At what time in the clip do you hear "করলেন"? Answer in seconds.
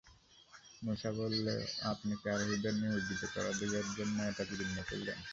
4.89-5.17